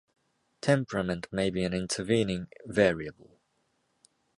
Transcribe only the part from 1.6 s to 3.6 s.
an intervening variable.